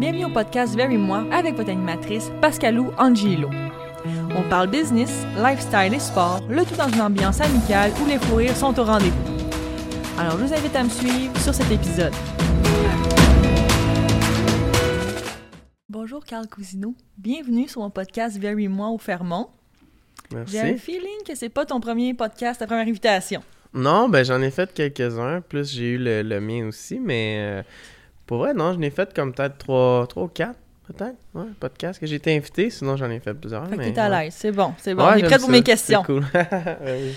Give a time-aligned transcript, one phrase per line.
[0.00, 3.50] Bienvenue au podcast Very Moi avec votre animatrice Pascalou Angelo.
[4.34, 8.36] On parle business, lifestyle et sport, le tout dans une ambiance amicale où les fous
[8.36, 9.22] rires sont au rendez-vous.
[10.18, 12.14] Alors je vous invite à me suivre sur cet épisode.
[15.90, 19.50] Bonjour Carl Cousineau, bienvenue sur mon podcast Very Moi au Fermont.
[20.32, 20.52] Merci.
[20.52, 23.42] J'ai un feeling que c'est pas ton premier podcast, ta première invitation.
[23.74, 27.62] Non, ben j'en ai fait quelques-uns, plus j'ai eu le, le mien aussi, mais euh,
[28.30, 30.54] pour vrai, non, j'en ai fait comme peut-être trois, trois ou quatre,
[30.86, 33.66] peut-être, ouais, podcasts que j'ai été invité, sinon j'en ai fait plusieurs.
[33.68, 34.24] Fait mais, à ouais.
[34.26, 35.02] l'aise, c'est bon, c'est bon.
[35.02, 36.02] Ouais, On est prêt pour ça, mes c'est questions.
[36.04, 36.24] cool.
[36.86, 37.12] Oui.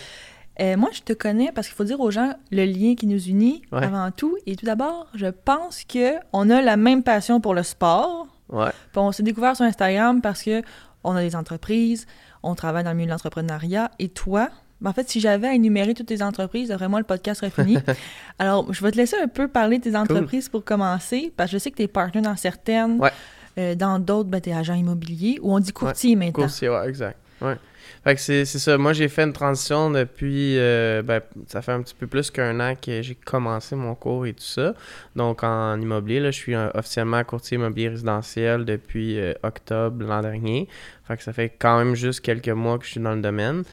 [0.59, 3.23] Euh, moi, je te connais parce qu'il faut dire aux gens le lien qui nous
[3.27, 3.83] unit Ouais.
[3.83, 4.35] avant tout.
[4.47, 8.25] Et tout d'abord, je pense que on a la même passion pour le sport.
[8.49, 10.63] Ouais, Puis on s'est découvert sur Instagram parce que
[11.03, 12.07] on a des entreprises,
[12.41, 13.91] on travaille dans le milieu de l'entrepreneuriat.
[13.99, 14.49] Et toi,
[14.83, 17.77] ben, en fait, si j'avais à énumérer toutes tes entreprises, vraiment le podcast serait fini.
[18.39, 21.57] Alors, je vais te laisser un peu parler de tes entreprises pour commencer, parce que
[21.57, 22.99] je sais que tu es partner dans certaines.
[22.99, 23.11] Ouais.
[23.57, 26.43] Euh, dans d'autres, ben, tu es agent immobilier ou on dit courtier maintenant.
[26.43, 27.17] coursier, ouais, exact.
[27.39, 27.55] Ouais.
[28.03, 28.77] Fait que c'est ça.
[28.77, 30.57] Moi, j'ai fait une transition depuis.
[30.57, 34.25] euh, ben, ça fait un petit peu plus qu'un an que j'ai commencé mon cours
[34.25, 34.73] et tout ça.
[35.15, 40.67] Donc, en immobilier, là, je suis officiellement courtier immobilier résidentiel depuis euh, octobre l'an dernier.
[41.07, 43.63] Fait que ça fait quand même juste quelques mois que je suis dans le domaine.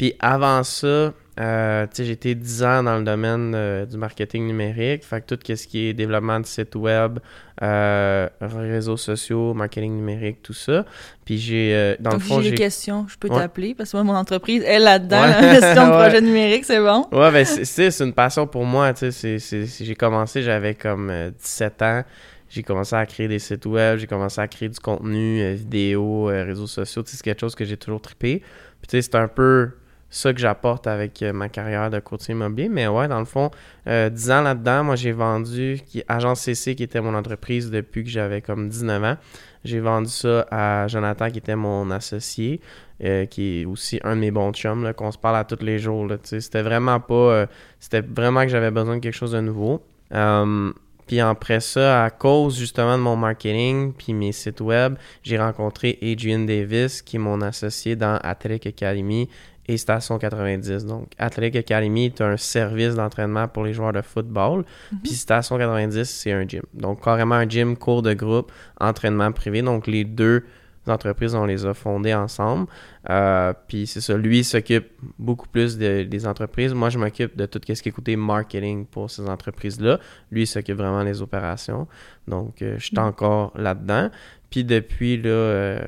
[0.00, 5.04] Puis avant ça, euh, j'ai été 10 ans dans le domaine euh, du marketing numérique.
[5.04, 7.18] Fait que tout ce qui est développement de site web,
[7.60, 10.86] euh, réseaux sociaux, marketing numérique, tout ça.
[11.26, 13.40] Puis j'ai, euh, dans Donc, le fond, j'ai des questions, je peux Ouais.
[13.40, 15.28] t'appeler parce que moi, mon entreprise est là-dedans, Ouais.
[15.32, 15.98] la gestion de Ouais.
[15.98, 17.06] projet numérique, c'est bon?
[17.12, 22.04] Ouais, ben c'est- une passion pour moi, j'ai commencé, j'avais comme euh, 17 ans,
[22.48, 26.66] j'ai commencé à créer des sites web, j'ai commencé à créer du contenu, vidéo, réseaux
[26.66, 28.38] sociaux, tu sais, c'est quelque chose que j'ai toujours trippé.
[28.80, 29.72] Puis tu sais, c'est un peu
[30.10, 33.50] ça que j'apporte avec euh, ma carrière de courtier immobilier, mais ouais, dans le fond,
[33.86, 38.04] euh, 10 ans là-dedans, moi j'ai vendu, qui, Agence CC qui était mon entreprise depuis
[38.04, 39.16] que j'avais comme 19 ans,
[39.64, 42.60] j'ai vendu ça à Jonathan qui était mon associé,
[43.04, 45.78] euh, qui est aussi un de mes bons chums, qu'on se parle à tous les
[45.78, 46.06] jours.
[46.22, 47.14] C'était vraiment pas.
[47.14, 47.46] euh,
[47.78, 49.82] c'était vraiment que j'avais besoin de quelque chose de nouveau.
[50.12, 50.72] Euh,
[51.06, 55.98] puis après ça, à cause justement de mon marketing puis mes sites web, j'ai rencontré
[56.02, 59.28] Adrian Davis, qui est mon associé dans Athletic Academy
[59.70, 60.84] et Station 90.
[60.86, 64.64] Donc, Athletic Academy est un service d'entraînement pour les joueurs de football.
[65.02, 66.62] Puis Station 90, c'est un gym.
[66.74, 69.62] Donc, carrément un gym, cours de groupe, entraînement privé.
[69.62, 70.42] Donc, les deux
[70.86, 72.66] entreprises, on les a fondées ensemble.
[73.10, 74.88] Euh, puis c'est ça, lui il s'occupe
[75.18, 76.74] beaucoup plus de- des entreprises.
[76.74, 80.00] Moi, je m'occupe de tout ce qui est côté marketing pour ces entreprises-là.
[80.32, 81.86] Lui, il s'occupe vraiment des opérations.
[82.26, 84.10] Donc, euh, je suis encore là-dedans.
[84.50, 85.80] Puis depuis, là, euh,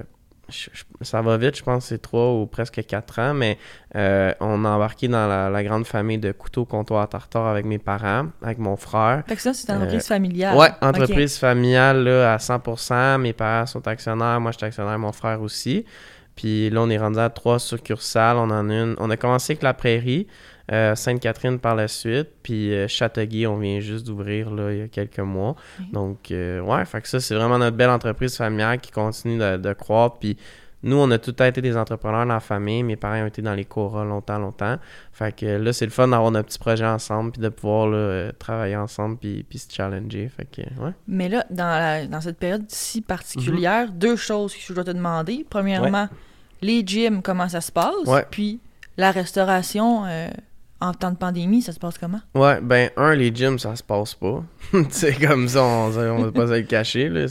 [0.53, 3.59] je- je- ça va vite, je pense que c'est trois ou presque quatre ans, mais
[3.97, 7.79] euh, on a embarqué dans la, la grande famille de couteaux comptoir tartare avec mes
[7.79, 9.23] parents, avec mon frère.
[9.27, 10.55] Fait que ça, c'est une entreprise familiale.
[10.55, 13.19] Euh, Ouais, entreprise familiale là, à 100%.
[13.19, 15.85] Mes parents sont actionnaires, moi je suis actionnaire, mon frère aussi.
[16.37, 18.37] Puis là, on est rendu à trois succursales.
[18.39, 18.95] On en a une.
[18.99, 20.27] On a commencé avec la Prairie,
[20.73, 24.83] euh, Sainte-Catherine par la suite, puis euh, Châteauguay, on vient juste d'ouvrir là, il y
[24.83, 25.55] a quelques mois.
[25.93, 29.59] Donc, euh, ouais, fait que ça, c'est vraiment notre belle entreprise familiale qui continue de,
[29.59, 30.17] de croître.
[30.19, 30.37] Puis
[30.85, 32.83] nous, on a tout été des entrepreneurs dans la famille.
[32.83, 34.77] Mes parents ont été dans les Cora longtemps, longtemps.
[35.13, 37.97] Fait que là, c'est le fun d'avoir notre petit projet ensemble, puis de pouvoir là,
[37.99, 40.29] euh, travailler ensemble, puis, puis se challenger.
[40.37, 40.93] Fait que, ouais.
[41.07, 44.91] Mais là, dans, la- dans cette période si particulière, deux choses que je dois te
[44.91, 45.47] demander.
[45.49, 46.09] Premièrement,
[46.63, 48.07] les gyms, comment ça se passe?
[48.07, 48.25] Ouais.
[48.31, 48.59] Puis
[48.97, 50.29] la restauration euh,
[50.83, 52.21] en temps de pandémie, ça se passe comment?
[52.35, 54.43] Ouais, ben, un, les gyms, ça se passe pas.
[54.91, 57.27] c'est comme ça, on, on va pas se le cacher, là.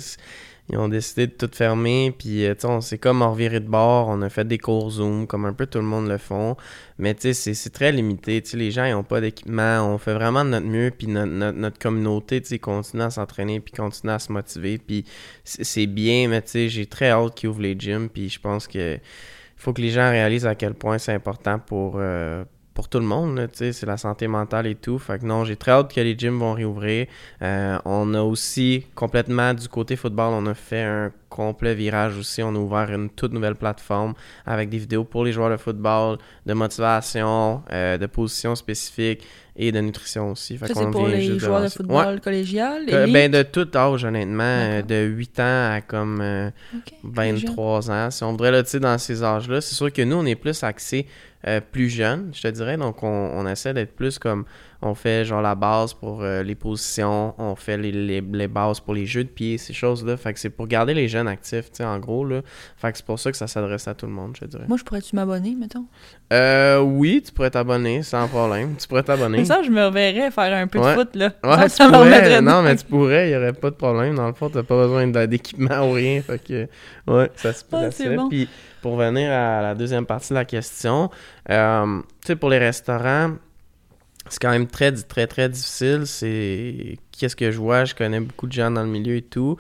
[0.70, 4.22] Ils ont décidé de tout fermer, puis, euh, on s'est comme reviré de bord, on
[4.22, 6.56] a fait des cours Zoom, comme un peu tout le monde le font,
[6.98, 9.98] mais, tu sais, c'est- très limité, tu sais, les gens, ils ont pas d'équipement, on
[9.98, 13.74] fait vraiment de notre mieux, puis notre, notre, communauté, tu sais, continue à s'entraîner, puis
[13.74, 15.04] continue à se motiver, puis
[15.44, 18.40] c'est c'est bien, mais, tu sais, j'ai très hâte qu'ils ouvrent les gyms, puis je
[18.40, 18.98] pense que
[19.58, 22.46] faut que les gens réalisent à quel point c'est important pour, euh,
[22.82, 24.98] pour tout le monde, c'est la santé mentale et tout.
[24.98, 27.06] Fait que non, j'ai très hâte que les gyms vont réouvrir.
[27.44, 32.42] Euh, on a aussi complètement du côté football, on a fait un complet virage aussi.
[32.42, 34.16] On a ouvert une toute nouvelle plateforme
[34.48, 36.18] avec des vidéos pour les joueurs de football,
[36.48, 39.28] de motivation, euh, de position spécifique
[39.68, 40.58] et de nutrition aussi.
[40.58, 42.20] Fait Ça, c'est pour les joueurs de football Ouais.
[42.22, 46.84] collégial, Euh, ben de tout âge, honnêtement, euh, de 8 ans à comme euh, Ok,
[47.14, 47.36] très jeune.
[47.50, 48.10] 23 ans.
[48.12, 50.36] Si on voudrait, là, tu sais, dans ces âges-là, c'est sûr que nous, on est
[50.36, 51.06] plus axé
[51.48, 52.78] euh, plus jeune, je te dirais.
[52.78, 54.46] Donc, on, on essaie d'être plus comme
[54.82, 58.80] on fait genre la base pour euh, les positions, on fait les, les, les, bases
[58.80, 60.18] pour les jeux de pied, ces choses-là.
[60.18, 62.42] Fait que c'est pour garder les jeunes actifs, tu sais, en gros, là.
[62.78, 64.66] Fait que c'est pour ça que ça s'adresse à tout le monde, je dirais.
[64.68, 65.86] Moi, je pourrais-tu m'abonner, mettons?
[66.34, 68.76] Euh, oui, tu pourrais t'abonner, sans problème.
[68.80, 69.46] Tu pourrais t'abonner.
[69.46, 71.32] ça, je me reverrais faire un peu de foot, là.
[71.44, 74.16] Ouais, ça, Non, mais tu pourrais, il n'y aurait pas de problème.
[74.16, 76.22] Dans le fond, t'as pas besoin d'équipement ou rien.
[76.22, 76.68] Fait que,
[77.08, 78.02] ouais, ça se passe.
[78.30, 78.50] Puis,
[78.82, 81.12] pour venir à la deuxième partie de la question,
[81.50, 83.34] euh, tu sais, pour les restaurants,
[84.30, 86.04] c'est quand même très, très, très difficile.
[86.06, 89.58] C'est qu'est-ce que je vois, je connais beaucoup de gens dans le milieu et tout.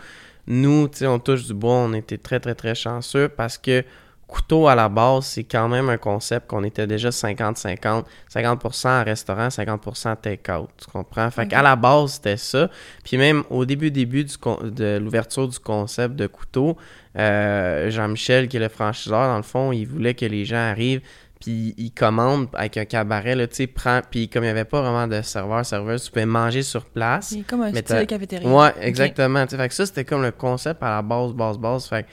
[0.47, 3.83] Nous, tu sais, on touche du bois, on était très, très, très chanceux parce que
[4.31, 8.05] couteau à la base, c'est quand même un concept qu'on était déjà 50-50.
[8.33, 10.69] 50%, en restaurant, 50% take-out.
[10.77, 11.29] Tu comprends?
[11.29, 12.69] Fait qu'à la base, c'était ça.
[13.03, 14.35] Puis même au début, début du,
[14.71, 16.77] de l'ouverture du concept de couteau,
[17.17, 21.01] euh, Jean-Michel, qui est le franchiseur, dans le fond, il voulait que les gens arrivent
[21.41, 24.63] puis il commande avec un cabaret, là, tu sais, prend, puis comme il n'y avait
[24.63, 27.29] pas vraiment de serveur, serveuse, tu pouvais manger sur place.
[27.29, 28.47] C'est comme un style cafétéria.
[28.47, 29.45] Ouais, exactement.
[29.47, 31.87] Fait que ça, c'était comme le concept à la base, base, base.
[31.87, 32.07] Fait que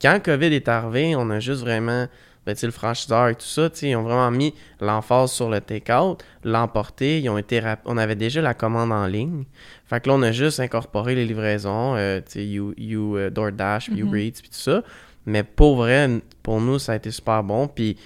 [0.00, 2.06] quand COVID est arrivé, on a juste vraiment,
[2.46, 5.32] ben, tu sais, le franchiseur et tout ça, tu sais, ils ont vraiment mis l'emphase
[5.32, 9.42] sur le take-out, l'emporter, ils ont été on avait déjà la commande en ligne.
[9.86, 13.30] Fait que là, on a juste incorporé les livraisons, euh, tu sais, You, you uh,
[13.32, 14.84] DoorDash, mm Uber Eats, puis tout ça.
[15.26, 16.08] Mais pour vrai,
[16.44, 17.96] pour nous, ça a été super bon, puis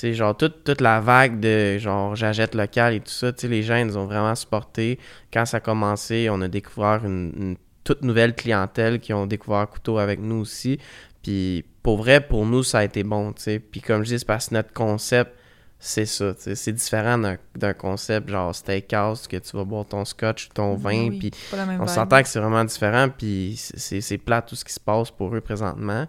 [0.00, 3.48] sais, genre, toute, toute la vague de, genre, j'achète local et tout ça, tu sais,
[3.48, 4.98] les gens, ils nous ont vraiment supporté.
[5.32, 9.98] Quand ça a commencé, on a découvert une, toute nouvelle clientèle qui ont découvert Couteau
[9.98, 10.78] avec nous aussi.
[11.22, 13.58] Puis, pour vrai, pour nous, ça a été bon, tu sais.
[13.58, 15.32] Puis, comme je dis, c'est parce que notre concept,
[15.78, 16.54] c'est ça, tu sais.
[16.54, 17.18] C'est différent
[17.56, 21.32] d'un concept, genre, steakhouse, que tu vas boire ton scotch, ton vin, puis
[21.80, 25.34] on s'entend que c'est vraiment différent, puis c'est plat tout ce qui se passe pour
[25.34, 26.06] eux présentement.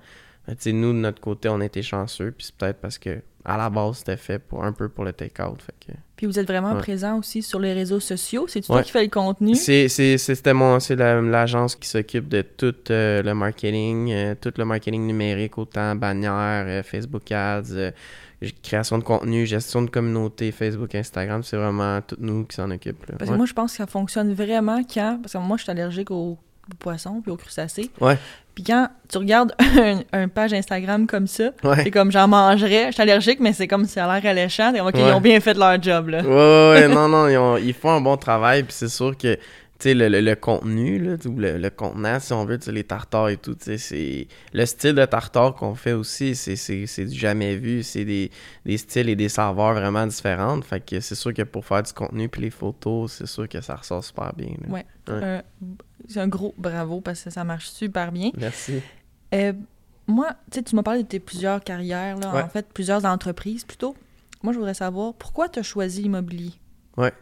[0.48, 3.58] Tu sais, nous, de notre côté, on était chanceux, puis c'est peut-être parce que à
[3.58, 5.60] la base, c'était fait pour un peu pour le take-out.
[6.16, 8.46] Puis vous êtes vraiment présent aussi sur les réseaux sociaux?
[8.48, 9.56] C'est toi qui fais le contenu?
[9.56, 14.66] C'est, c'était mon, c'est l'agence qui s'occupe de tout euh, le marketing, euh, tout le
[14.66, 17.92] marketing numérique, autant bannière, euh, Facebook Ads,
[18.62, 21.44] création de contenu, gestion de communauté, Facebook, Instagram.
[21.44, 23.06] C'est vraiment tout nous qui s'en occupent.
[23.18, 25.20] Parce que moi, je pense que ça fonctionne vraiment quand.
[25.22, 26.38] Parce que moi, je suis allergique aux
[26.80, 27.92] poissons puis aux crustacés.
[28.00, 28.18] Ouais.
[28.56, 29.54] Puis quand tu regardes
[30.14, 31.46] un, page Instagram comme ça,
[31.84, 34.72] c'est comme j'en mangerais, je suis allergique, mais c'est comme si ça a l'air alléchant.
[34.74, 36.10] Ils ont bien fait leur job.
[36.10, 36.22] Là.
[36.22, 38.64] Ouais, ouais, non, non, ils, font un bon travail.
[38.64, 39.38] Puis c'est sûr que
[39.86, 44.28] le, le, contenu, là, le, le, contenant, si on veut, les tartares et tout, c'est
[44.54, 47.84] le style de tartare qu'on fait aussi, c'est du jamais vu.
[47.84, 48.32] C'est des,
[48.66, 50.64] des, styles et des saveurs vraiment différentes.
[50.64, 53.60] Fait que c'est sûr que pour faire du contenu puis les photos, c'est sûr que
[53.60, 54.56] ça ressort super bien.
[54.70, 54.86] Ouais.
[56.08, 58.32] c'est un gros bravo parce que ça marche super bien.
[58.38, 58.82] Merci.
[59.34, 59.54] Euh,
[60.08, 63.64] moi, tu sais, tu m'as parlé de tes plusieurs carrières, là, en fait, plusieurs entreprises
[63.64, 63.96] plutôt.
[64.44, 66.52] Moi, je voudrais savoir pourquoi tu as choisi l'immobilier?
[66.98, 67.14] Ouais.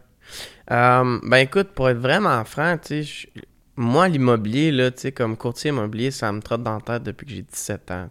[0.72, 2.78] Euh, ben écoute, pour être vraiment franc,
[3.78, 7.26] moi, l'immobilier, là, tu sais, comme courtier immobilier, ça me trotte dans la tête depuis
[7.26, 8.10] que j'ai 17 ans.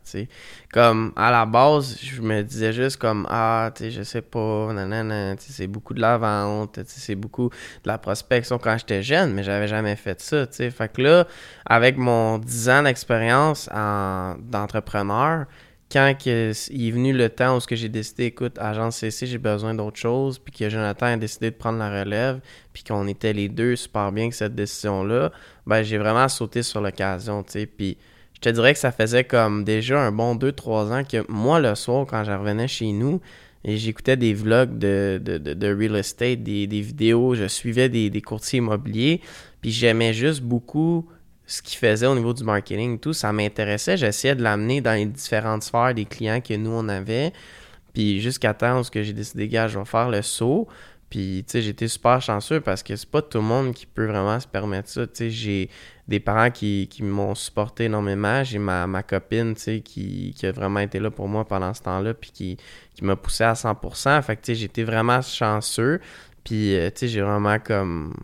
[0.72, 4.72] Comme, à la base, je me disais juste comme, ah, tu sais, je sais pas,
[4.72, 9.42] nanana, c'est beaucoup de la vente, c'est beaucoup de la prospection quand j'étais jeune, mais
[9.42, 10.70] j'avais jamais fait ça, tu sais.
[10.70, 11.26] Fait que là,
[11.66, 15.46] avec mon 10 ans d'expérience d'entrepreneur,
[15.90, 19.98] quand il est venu le temps où j'ai décidé, écoute, agence CC, j'ai besoin d'autre
[19.98, 22.40] chose, puis que Jonathan a décidé de prendre la relève,
[22.72, 25.32] puis qu'on était les deux super bien avec cette décision-là,
[25.66, 27.66] ben j'ai vraiment sauté sur l'occasion, tu sais.
[27.66, 27.98] Puis
[28.34, 31.75] je te dirais que ça faisait comme déjà un bon 2-3 ans que moi, le
[31.75, 33.20] soir, quand je revenais chez nous,
[33.64, 38.22] et j'écoutais des vlogs de, de, de, real estate, des, vidéos, je suivais des, des
[38.22, 39.20] courtiers immobiliers,
[39.60, 41.06] puis j'aimais juste beaucoup
[41.50, 43.97] ce qu'il faisait au niveau du marketing, tout, ça m'intéressait.
[43.97, 47.32] J'essayais de l'amener dans les différentes sphères des clients que nous, on avait.
[47.93, 50.69] Puis jusqu'à temps où j'ai décidé, gars, je vais faire le saut.
[51.08, 54.06] Puis, tu sais, j'étais super chanceux parce que c'est pas tout le monde qui peut
[54.06, 55.08] vraiment se permettre ça.
[55.08, 55.70] Tu sais, j'ai
[56.06, 58.44] des parents qui, m'ont supporté énormément.
[58.44, 61.82] J'ai ma, ma, copine, tu sais, qui, a vraiment été là pour moi pendant ce
[61.82, 62.56] temps-là, puis qui,
[62.94, 64.22] qui m'a poussé à 100%.
[64.22, 66.01] Fait que, tu sais, j'étais vraiment chanceux.
[66.44, 68.15] Puis, euh, tu sais, j'ai vraiment comme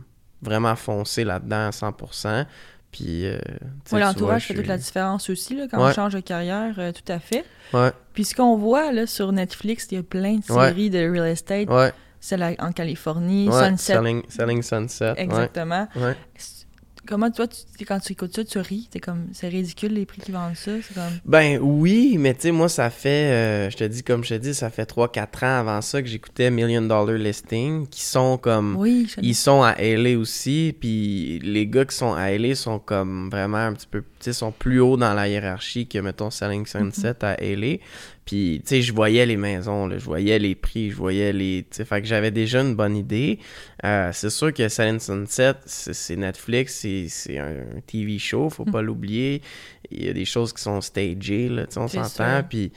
[0.42, 2.46] vraiment foncé là-dedans à 100%.
[2.92, 3.38] Puis, euh,
[3.92, 7.18] l'entourage fait toute la différence aussi là, quand on change de carrière, euh, tout à
[7.18, 7.44] fait.
[7.74, 7.90] Ouais.
[8.14, 11.26] Puis ce qu'on voit là, sur Netflix, il y a plein de séries de real
[11.26, 11.68] estate.
[12.18, 13.92] Celle en Californie, Sunset.
[13.92, 15.14] Selling, selling Sunset.
[15.16, 15.86] Exactement.
[17.06, 18.88] Comment toi, tu, quand tu écoutes ça, tu ris?
[18.92, 20.72] C'est comme, c'est ridicule les prix qui vendent ça?
[20.94, 21.12] Comme...
[21.24, 24.40] Ben oui, mais tu sais, moi, ça fait, euh, je te dis, comme je te
[24.40, 28.76] dis, ça fait 3-4 ans avant ça que j'écoutais Million Dollar Listing, qui sont comme,
[28.76, 33.30] oui, ils sont à LA aussi, puis les gars qui sont à LA sont comme
[33.30, 36.66] vraiment un petit peu, tu sais, sont plus haut dans la hiérarchie que, mettons, Selling
[36.66, 37.24] Sunset mm-hmm.
[37.24, 37.76] à LA.
[38.26, 41.64] Puis, tu sais, je voyais les maisons, là, je voyais les prix, je voyais les...
[41.70, 43.38] Tu sais, fait que j'avais déjà une bonne idée.
[43.84, 47.54] Euh, c'est sûr que Silent Sunset, c'est Netflix, c'est un,
[47.86, 49.42] TV show, faut pas l'oublier.
[49.92, 52.42] Il y a des choses qui sont stagées, là, tu sais, on s'entend.
[52.42, 52.72] Puis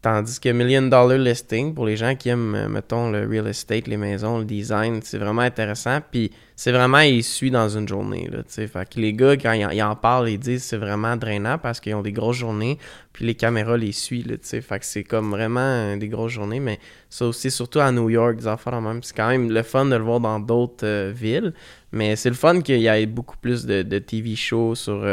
[0.00, 3.88] Tandis que Million Dollar Listing, pour les gens qui aiment, euh, mettons, le real estate,
[3.88, 5.98] les maisons, le design, c'est vraiment intéressant.
[6.08, 8.28] Puis c'est vraiment, ils suivent dans une journée.
[8.30, 11.80] Là, fait que les gars, quand ils, en parlent, ils disent c'est vraiment drainant parce
[11.80, 12.78] qu'ils ont des grosses journées.
[13.12, 14.28] Puis les caméras les suivent.
[14.28, 16.60] Là, fait que c'est comme vraiment euh, des grosses journées.
[16.60, 16.78] Mais
[17.10, 19.02] ça aussi, surtout à New York, des affaires même.
[19.02, 21.54] C'est quand même le fun de le voir dans d'autres euh, villes.
[21.90, 25.04] Mais c'est le fun qu'il y ait beaucoup plus de, TV shows sur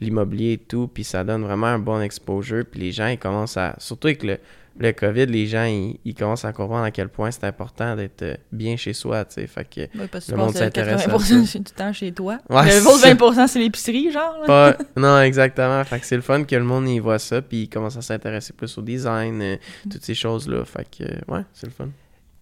[0.00, 3.56] l'immobilier et tout, puis ça donne vraiment un bon exposure, puis les gens, ils commencent
[3.56, 3.74] à...
[3.78, 4.38] Surtout avec le,
[4.78, 8.36] le COVID, les gens, ils, commencent à comprendre à quel point c'est important d'être euh,
[8.52, 12.12] bien chez soi, tu sais, fait que parce le monde s'intéresse 80% du temps chez
[12.12, 12.38] toi.
[12.48, 14.42] le 20% c'est l'épicerie, genre.
[14.46, 17.62] Pas, non, exactement, fait que c'est le fun que le monde y voit ça, puis
[17.62, 19.88] ils commencent à s'intéresser plus au design, euh, mm.
[19.90, 21.88] toutes ces choses-là, fait que, ouais, c'est le fun.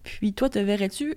[0.03, 1.15] Puis toi, te verrais-tu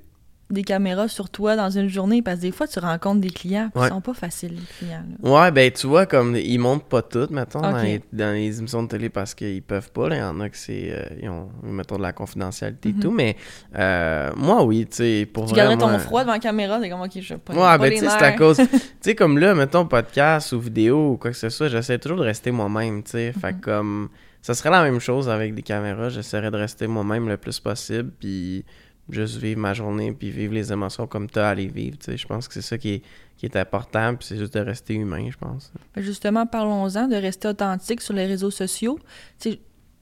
[0.50, 3.70] des caméras sur toi dans une journée parce que des fois tu rencontres des clients
[3.74, 5.04] qui sont pas faciles les clients.
[5.22, 9.10] Ouais, ben tu vois comme ils montent pas toutes mettons dans, les, émissions de télé
[9.10, 12.02] parce qu'ils peuvent pas, il y en a que c'est euh, ils ont mettons de
[12.02, 13.00] la confidentialité et mhm.
[13.00, 13.36] tout mais
[13.76, 17.02] euh, moi oui, tu sais pour Tu garderais ton froid devant la caméra, c'est comme
[17.02, 19.84] OK, je pas Ouais, ben tu sais c'est à cause tu sais comme là mettons
[19.86, 23.32] podcast ou vidéo ou quoi que ce soit, j'essaie toujours de rester moi-même, tu sais,
[23.32, 23.60] fait mhm.
[23.60, 24.08] comme
[24.40, 28.10] ça serait la même chose avec des caméras, j'essaierais de rester moi-même le plus possible
[28.18, 28.64] puis
[29.10, 31.96] juste vivre ma journée puis vivre les émotions comme tu as à les vivre.
[32.06, 33.02] Je pense que c'est ça qui est,
[33.36, 35.72] qui est important, puis c'est juste de rester humain, je pense.
[35.94, 38.98] Ben, justement, parlons-en de rester authentique sur les réseaux sociaux.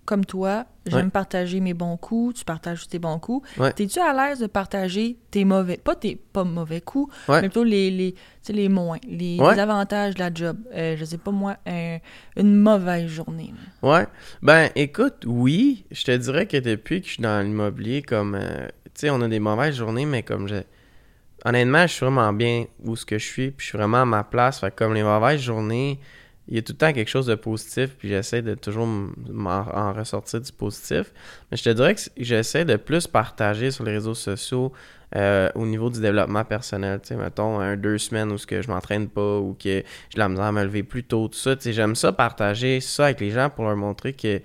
[0.04, 3.48] comme toi, j'aime partager mes bons coups, tu partages tes bons coups.
[3.74, 7.90] T'es-tu à l'aise de partager tes mauvais, pas tes pas mauvais coups, mais plutôt les,
[7.90, 8.14] les,
[8.48, 10.56] les moins, les, avantages de la job?
[10.72, 11.56] Euh, je sais pas moi,
[12.36, 13.52] une mauvaise journée.
[13.82, 14.06] Ouais.
[14.42, 18.68] Ben écoute, oui, je te dirais que depuis que je suis dans l'immobilier, comme euh,
[19.00, 20.56] sais, on a des mauvaises journées, mais comme je.
[21.44, 24.04] Honnêtement, je suis vraiment bien où ce que je suis, puis je suis vraiment à
[24.04, 24.60] ma place.
[24.60, 26.00] Fait comme les mauvaises journées,
[26.48, 29.92] il y a tout le temps quelque chose de positif, puis j'essaie de toujours en
[29.92, 31.12] ressortir du positif.
[31.50, 34.72] Mais je te dirais que j'essaie de plus partager sur les réseaux sociaux
[35.14, 37.00] euh, au niveau du développement personnel.
[37.00, 39.84] Tu sais, mettons, un deux semaines où ce que je m'entraîne pas ou que j'ai
[40.16, 41.54] la misère à me lever plus tôt, tout ça.
[41.64, 44.40] J'aime ça partager ça avec les gens pour leur montrer que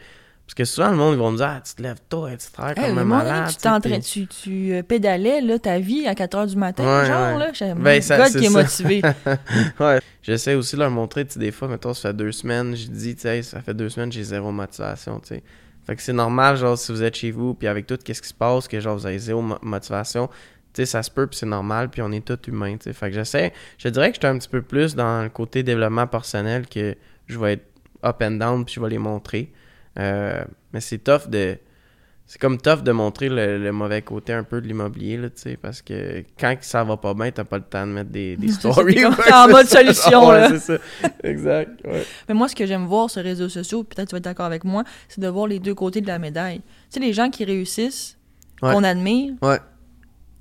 [0.52, 2.52] parce que souvent, le monde, ils vont me dire ah, tu te lèves tôt, tu
[2.52, 3.54] travailles comme un malade.
[4.02, 7.52] Tu, tu, tu euh, pédalais là, ta vie à 4 h du matin, genre, là.
[7.54, 9.02] J'ai ben, ça, qui est motivé.
[9.80, 10.02] ouais.
[10.22, 13.44] J'essaie aussi de leur montrer, tu des fois, mettons, ça fait deux semaines, tu sais,
[13.44, 15.44] ça fait deux semaines, j'ai zéro motivation, tu sais.
[15.88, 18.28] Fait que c'est normal, genre, si vous êtes chez vous, puis avec tout, qu'est-ce qui
[18.28, 20.28] se passe, que genre, vous avez zéro motivation.
[20.28, 22.94] Tu sais, ça se peut, puis c'est normal, puis on est tous humains, tu sais.
[22.94, 26.08] Fait que j'essaie, je dirais que j'étais un petit peu plus dans le côté développement
[26.08, 27.66] personnel que je vais être
[28.04, 29.54] up and down, puis je vais les montrer.
[30.00, 30.44] Euh,
[30.74, 31.58] mais c'est tough de.
[32.26, 35.58] C'est comme tough de montrer le, mauvais côté un peu de l'immobilier, là, tu sais,
[35.58, 38.48] parce que quand ça va pas bien, t'as pas le temps de mettre des, des
[38.54, 38.96] stories.
[38.96, 40.48] T'es en mode solution, là.
[40.48, 40.78] c'est ça.
[41.26, 42.06] Exact, ouais.
[42.30, 44.46] Mais moi, ce que j'aime voir sur les réseaux sociaux, peut-être tu vas être d'accord
[44.46, 46.60] avec moi, c'est de voir les deux côtés de la médaille.
[46.60, 48.18] Tu sais, les gens qui réussissent,
[48.62, 49.34] qu'on admire,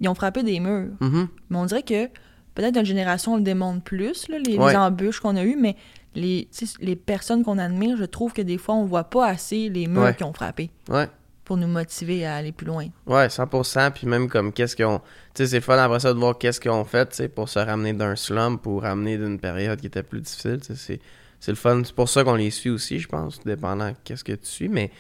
[0.01, 0.93] ils ont frappé des murs.
[1.01, 1.27] Mm-hmm.
[1.49, 2.07] Mais on dirait que
[2.55, 5.75] peut-être notre génération le démontre plus, là, les, les embûches qu'on a eues, mais
[6.15, 6.49] les,
[6.81, 10.17] les personnes qu'on admire, je trouve que des fois, on voit pas assez les murs
[10.17, 10.71] qui ont frappé.
[10.89, 11.09] Ouais.
[11.45, 12.87] Pour nous motiver à aller plus loin.
[13.07, 13.91] Ouais, 100%.
[13.93, 15.01] Puis même comme qu'est-ce qu'ils ont.
[15.35, 17.93] Tu sais, c'est fun après ça de voir qu'est-ce qu'ils ont fait, pour se ramener
[17.93, 20.61] d'un slump ou ramener d'une période qui était plus difficile.
[20.63, 21.01] C'est,
[21.49, 21.83] le fun.
[21.85, 24.69] C'est pour ça qu'on les suit aussi, je pense, dépendant qu'est-ce que tu suis.
[24.69, 24.93] Mais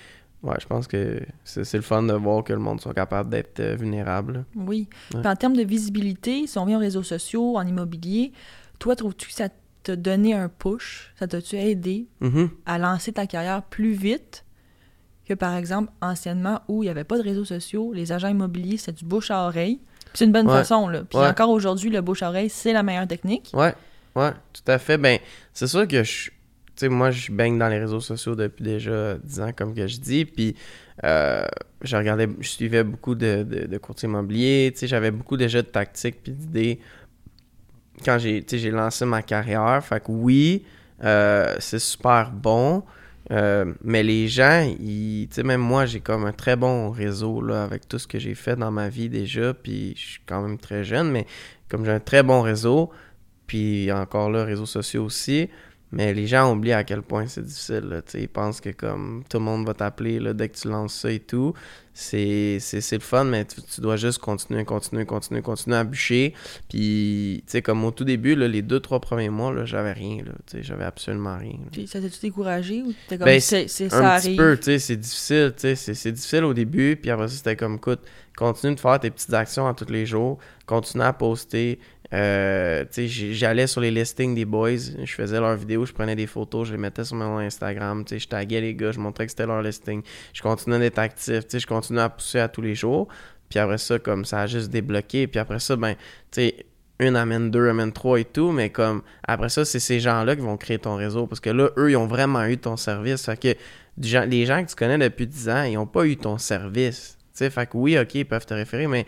[0.42, 3.60] ouais, je pense que c'est, le fun de voir que le monde soit capable d'être
[3.60, 4.44] euh, vulnérable.
[4.56, 4.88] Oui.
[5.14, 8.32] en termes de visibilité, si on vient aux réseaux sociaux, en immobilier,
[8.80, 9.48] toi, trouves-tu que ça
[9.82, 12.48] t'a donné un push, ça t'a-tu aidé mm-hmm.
[12.66, 14.44] à lancer ta carrière plus vite
[15.26, 18.76] que, par exemple, anciennement, où il n'y avait pas de réseaux sociaux, les agents immobiliers,
[18.76, 19.80] c'est du bouche à oreille?
[20.12, 21.04] C'est une bonne façon, là.
[21.08, 23.50] Puis encore aujourd'hui, le bouche à oreille, c'est la meilleure technique.
[23.54, 23.72] Ouais,
[24.16, 24.98] ouais, tout à fait.
[24.98, 25.18] Ben,
[25.52, 26.30] c'est sûr que je...
[26.30, 29.86] Tu sais, moi, je baigne dans les réseaux sociaux depuis déjà 10 ans, comme que
[29.86, 30.56] je dis, puis
[31.04, 31.46] euh,
[31.82, 35.62] je regardais, je suivais beaucoup de, de, de courtiers immobiliers, tu sais, j'avais beaucoup déjà
[35.62, 36.80] de tactiques puis d'idées
[38.04, 39.82] quand j'ai lancé ma carrière.
[39.84, 40.64] Fait que oui,
[41.04, 42.82] euh, c'est super bon.
[43.30, 47.88] Euh, mais les gens, ils, même moi, j'ai comme un très bon réseau là, avec
[47.88, 49.54] tout ce que j'ai fait dans ma vie déjà.
[49.54, 51.26] Puis je suis quand même très jeune, mais
[51.68, 52.90] comme j'ai un très bon réseau,
[53.46, 55.48] puis encore là, réseaux sociaux aussi,
[55.92, 57.84] Mais les gens oublient à quel point c'est difficile.
[57.88, 61.10] Là, ils pensent que comme tout le monde va t'appeler dès que tu lances ça
[61.10, 61.52] et tout.
[61.92, 66.32] C'est, c'est, le fun, mais tu, dois juste continuer, continuer, continuer, continuer à bûcher.
[66.68, 70.22] Puis, tu sais, comme au tout début, là, les deux, trois premiers mois, j'avais rien.
[70.60, 71.58] J'avais absolument rien.
[71.72, 74.78] Puis, ça t'a-tu découragé ou t'es comme, ben, c'est, c'est, un petit peu, tu sais,
[74.78, 75.52] c'est difficile.
[75.56, 76.96] C'est, c'est difficile au début.
[76.96, 78.00] Puis après ça, c'était comme, écoute,
[78.36, 80.38] continue de faire tes petites actions à tous les jours.
[80.66, 81.80] Continue à poster.
[82.12, 86.66] Euh, j'allais sur les listings des boys, je faisais leurs vidéos, je prenais des photos,
[86.66, 89.62] je les mettais sur mon Instagram, je taguais les gars, je montrais que c'était leur
[89.62, 90.02] listing.
[90.32, 93.08] Je continuais d'être actif, je continuais à pousser à tous les jours.
[93.48, 95.26] Puis après ça, comme ça a juste débloqué.
[95.26, 95.94] Puis après ça, ben,
[96.30, 96.66] tu sais,
[97.00, 100.42] une amène deux, amène trois et tout, mais comme après ça, c'est ces gens-là qui
[100.42, 101.26] vont créer ton réseau.
[101.26, 103.24] Parce que là, eux, ils ont vraiment eu ton service.
[103.24, 103.54] Fait que
[103.98, 107.18] les gens que tu connais depuis 10 ans, ils n'ont pas eu ton service.
[107.32, 109.06] sais fait que oui, ok, ils peuvent te référer, mais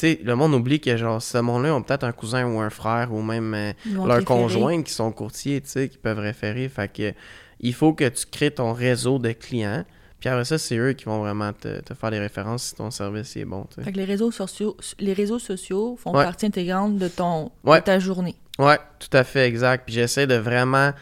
[0.00, 3.12] sais, le monde oublie que genre ce monde-là ont peut-être un cousin ou un frère
[3.12, 3.72] ou même euh,
[4.06, 6.68] leur conjoint qui sont courtiers, tu sais, qui peuvent référer.
[6.68, 7.12] Fait que
[7.60, 9.84] il faut que tu crées ton réseau de clients.
[10.18, 13.36] Puis après ça, c'est eux qui vont vraiment te, faire des références si ton service
[13.36, 13.66] est bon.
[13.82, 17.98] Fait que les réseaux sociaux, les réseaux sociaux font partie intégrante de ton de ta
[17.98, 18.36] journée.
[18.58, 19.84] Ouais, tout à fait, exact.
[19.86, 20.92] Puis j'essaie de vraiment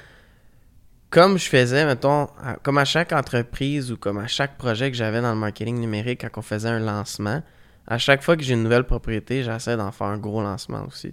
[1.11, 2.29] comme je faisais, mettons,
[2.63, 6.21] comme à chaque entreprise ou comme à chaque projet que j'avais dans le marketing numérique
[6.21, 7.43] quand on faisait un lancement,
[7.89, 11.13] à chaque fois que j'ai une nouvelle propriété, j'essaie d'en faire un gros lancement aussi.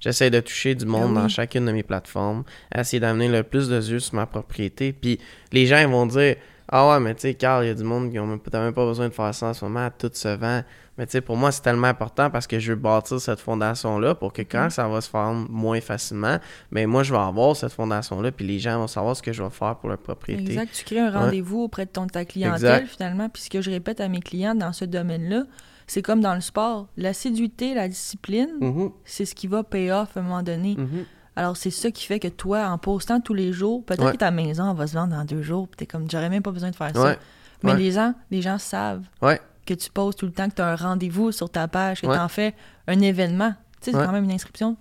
[0.00, 3.68] J'essaie de toucher du monde ah dans chacune de mes plateformes, essayer d'amener le plus
[3.68, 4.94] de yeux sur ma propriété.
[4.94, 5.20] Puis
[5.52, 6.36] les gens ils vont dire
[6.68, 8.72] Ah ouais, mais tu sais, Carl, il y a du monde qui n'a même, même,
[8.72, 10.62] pas besoin de faire ça en ce moment, tout se vend.
[10.96, 14.14] Mais tu sais, pour moi, c'est tellement important parce que je veux bâtir cette fondation-là
[14.14, 14.70] pour que quand mm-hmm.
[14.70, 16.38] ça va se faire moins facilement,
[16.70, 19.32] mais ben, moi, je vais avoir cette fondation-là, puis les gens vont savoir ce que
[19.32, 20.52] je vais faire pour leur propriété.
[20.52, 20.70] Exact.
[20.72, 23.28] Tu crées un rendez-vous auprès de ton, ta clientèle, finalement.
[23.28, 25.42] Puis ce que je répète à mes clients dans ce domaine-là,
[25.86, 26.88] c'est comme dans le sport.
[26.96, 28.92] L'assiduité, la discipline, mm-hmm.
[29.04, 30.74] c'est ce qui va payer off à un moment donné.
[30.74, 31.04] Mm-hmm.
[31.36, 34.30] Alors, c'est ça qui fait que toi, en postant tous les jours, peut-être que ta
[34.30, 36.76] maison va se vendre dans deux jours, puis t'es comme, j'aurais même pas besoin de
[36.76, 37.16] faire ça.
[37.62, 39.04] Mais les gens, les gens savent
[39.66, 42.06] que tu poses tout le temps, que tu as un rendez-vous sur ta page, que
[42.06, 42.54] tu en fais
[42.86, 43.54] un événement.
[43.80, 44.76] Tu sais, c'est quand même une inscription.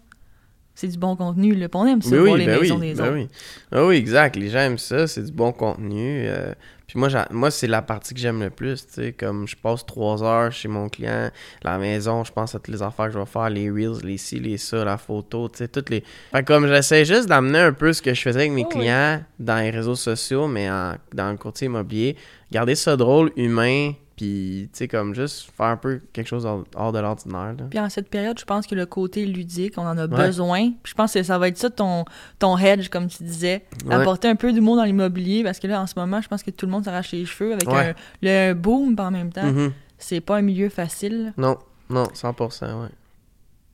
[0.76, 1.54] C'est du bon contenu.
[1.56, 1.68] Là.
[1.74, 3.14] On aime ça pour les ben maisons des ben autres.
[3.14, 3.28] Oui.
[3.72, 4.36] Ah oui, exact.
[4.36, 5.08] Les gens aiment ça.
[5.08, 6.26] C'est du bon contenu.
[6.28, 6.54] Euh,
[6.88, 8.86] puis moi, moi c'est la partie que j'aime le plus,
[9.18, 11.32] comme je passe trois heures chez mon client,
[11.64, 14.18] la maison, je pense à toutes les affaires que je vais faire, les reels, les
[14.18, 16.04] ci, les ça, la photo, tu sais, toutes les...
[16.32, 19.24] Fait comme j'essaie juste d'amener un peu ce que je faisais avec mes oh clients
[19.40, 20.68] dans les réseaux sociaux, mais
[21.14, 22.16] dans le courtier immobilier,
[22.52, 26.92] garder ça drôle, humain, puis, tu sais, comme juste faire un peu quelque chose hors,
[26.92, 27.56] de l'ordinaire.
[27.70, 30.72] Puis en cette période, je pense que le côté ludique, on en a besoin.
[30.84, 32.06] Puis je pense que ça va être ça ton,
[32.38, 33.66] ton hedge, comme tu disais.
[33.90, 36.52] Apporter un peu d'humour dans l'immobilier, parce que là, en ce moment, je pense que
[36.52, 39.52] tout le monde s'arrache les cheveux avec un, le boom en même temps.
[39.52, 39.72] Mm-hmm.
[39.98, 41.34] C'est pas un milieu facile.
[41.38, 41.58] Non,
[41.90, 42.90] non, 100%, ouais.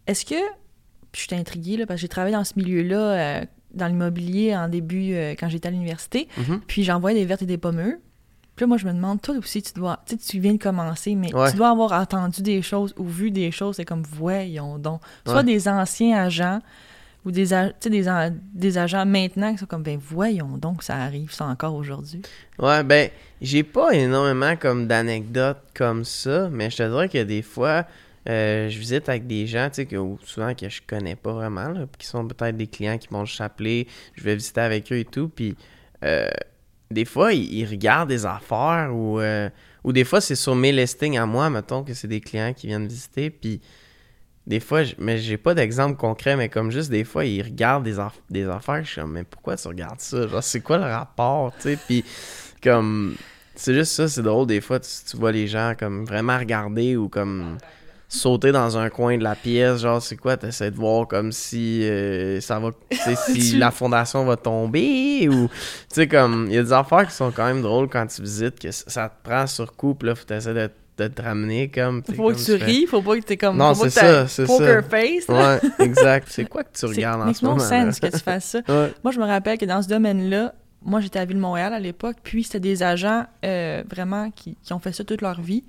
[0.07, 0.35] Est-ce que,
[1.11, 4.55] puis je suis intriguée, là, parce que j'ai travaillé dans ce milieu-là, euh, dans l'immobilier
[4.55, 6.59] en début, euh, quand j'étais à l'université, mm-hmm.
[6.65, 7.99] puis j'envoyais des vertes et des pommeux.
[8.59, 10.61] Puis là, moi, je me demande, toi aussi, tu dois, tu sais, tu viens de
[10.61, 14.77] commencer, mais tu dois avoir entendu des choses ou vu des choses, c'est comme, voyons
[14.77, 14.99] donc.
[15.25, 16.59] Soit des anciens agents
[17.23, 17.45] ou des,
[17.85, 18.05] des,
[18.53, 22.21] des agents maintenant qui sont comme, ben voyons donc, ça arrive, ça encore aujourd'hui.
[22.57, 23.09] Ouais, ben,
[23.41, 27.85] j'ai pas énormément comme d'anecdotes comme ça, mais je te dirais a des fois,
[28.27, 29.95] euh, je visite avec des gens, tu sais, que
[30.25, 34.23] souvent que je connais pas vraiment, qui sont peut-être des clients qui m'ont chapelet, je
[34.25, 35.55] vais visiter avec eux et tout, puis...
[36.03, 36.27] Euh,
[36.91, 39.49] des fois, ils, regardent des affaires ou, euh,
[39.83, 42.67] ou des fois, c'est sur mes listings à moi, mettons que c'est des clients qui
[42.67, 43.29] viennent visiter.
[43.29, 43.61] Puis
[44.47, 47.97] des fois, mais j'ai pas d'exemple concret, mais comme juste des fois, ils regardent des,
[48.29, 48.83] des affaires.
[48.83, 50.27] Je suis comme, mais pourquoi tu regardes ça?
[50.27, 51.53] Genre, c'est quoi le rapport?
[51.57, 52.03] Tu sais, puis
[52.63, 53.15] comme,
[53.53, 54.47] c'est juste ça, c'est drôle.
[54.47, 57.57] Des fois, tu, tu, vois les gens comme vraiment regarder ou comme
[58.09, 61.83] sauter dans un coin de la pièce, genre c'est quoi, t'essaies de voir comme si
[61.83, 62.71] euh, ça va,
[63.15, 65.53] si la fondation va tomber ou, tu
[65.89, 68.59] sais comme, il y a des affaires qui sont quand même drôles quand tu visites,
[68.59, 72.01] que ça te prend sur coup, là faut t'essayer de, de, te ramener comme.
[72.03, 73.57] Faut pas que tu ris, faut pas que t'es comme.
[73.57, 74.57] Non, c'est ça, c'est ça.
[74.57, 75.27] Poker face.
[75.29, 76.27] Ouais, exact.
[76.29, 77.59] C'est quoi que tu regardes en ce moment?
[77.59, 78.59] C'est sens que tu fasses ça.
[79.03, 82.43] Moi, je me rappelle que dans ce domaine-là, moi, j'étais à Ville-Montréal à l'époque, puis
[82.43, 85.63] c'était des agents euh, vraiment qui, ont fait ça toute leur vie.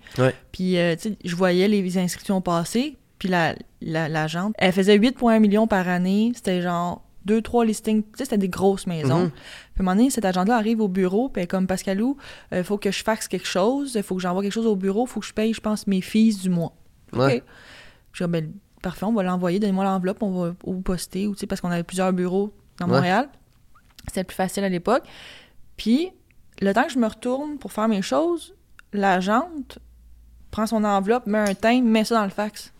[0.53, 5.40] Puis, euh, tu sais, je voyais les inscriptions passer, puis la, l'agente, elle faisait 8,1
[5.40, 6.33] millions par année.
[6.35, 8.03] C'était genre deux, trois listings.
[8.03, 9.27] Tu sais, c'était des grosses maisons.
[9.27, 9.31] Mm-hmm.
[9.31, 12.16] Puis, à un moment donné, cette agente-là arrive au bureau, puis comme Pascalou,
[12.53, 14.77] il euh, faut que je fasse quelque chose, il faut que j'envoie quelque chose au
[14.77, 16.73] bureau, il faut que je paye, je pense, mes fils du mois.
[17.12, 17.42] OK?
[18.12, 21.40] Je dis, ben, parfait, on va l'envoyer, donnez-moi l'enveloppe, on va vous poster, ou, tu
[21.40, 23.29] sais, parce qu'on avait plusieurs bureaux dans Montréal.
[24.06, 25.04] C'était plus facile à l'époque.
[25.76, 26.10] Puis,
[26.60, 28.54] le temps que je me retourne pour faire mes choses,
[28.92, 29.78] l'agente
[30.50, 32.72] prend son enveloppe, met un timbre, met ça dans le fax.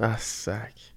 [0.00, 0.94] Ah, sac.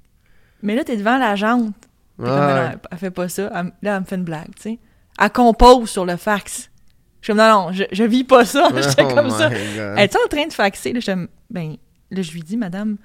[0.61, 1.73] Mais là, t'es devant l'agente.
[2.17, 2.29] Ouais.
[2.29, 3.43] Elle, elle, fait pas ça.
[3.49, 4.79] là, elle me fait une blague, tu sais.
[5.19, 6.69] Elle compose sur le fax.
[7.21, 8.69] Je suis comme, non, non, je, je vis pas ça.
[8.75, 9.49] J'étais Oh comme ça.
[9.49, 9.57] God.
[9.97, 10.93] Elle était en train de faxer?
[10.93, 10.99] Là,
[11.49, 11.75] ben,
[12.11, 12.97] là, je lui dis, madame,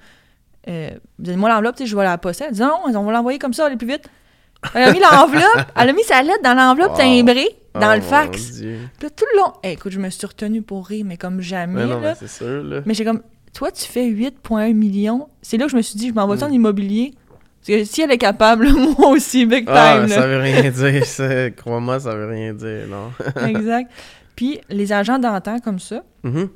[0.67, 2.45] euh, donnez-moi l'enveloppe, tu sais, je vais la poster.
[2.45, 4.09] Elle dit, non, on va l'envoyer comme ça, aller plus vite.
[4.73, 6.97] Elle a mis l'enveloppe, elle a mis sa lettre dans l'enveloppe Wow.
[6.97, 8.51] timbrée, dans Oh le mon fax.
[8.59, 8.67] Puis
[9.01, 11.85] là, tout le long, Eh, écoute, je me suis retenue pour rire, mais comme jamais.
[11.85, 12.09] Mais non, là.
[12.11, 12.81] mais c'est sûr, là.
[12.85, 13.21] Mais j'ai comme,
[13.53, 15.27] toi, tu fais 8,1 millions.
[15.41, 17.13] C'est là que je me suis dit, je m'envoie ça en immobilier.
[17.65, 19.75] Parce que si elle est capable, moi aussi, big time.
[19.75, 21.49] Ah, ça veut rien dire, ça.
[21.51, 23.11] crois-moi, ça veut rien dire, non?
[23.47, 23.91] exact.
[24.35, 26.49] Puis les agents d'antan comme ça, Mhm.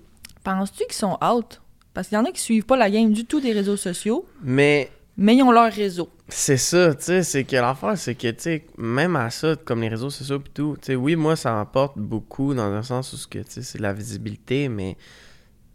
[0.43, 1.62] penses-tu qu'ils sont out?
[1.93, 4.26] Parce qu'il y en a qui suivent pas la game du tout des réseaux sociaux,
[4.43, 6.10] Mais mais ils ont leur réseau.
[6.30, 9.82] c'est ça, tu sais, c'est que l'affaire, c'est que, tu sais, même à ça, comme
[9.82, 13.13] les réseaux sociaux pis tout, tu sais, oui, moi, ça m'apporte beaucoup dans un sens
[13.13, 14.95] où, tu sais, c'est la visibilité, mais,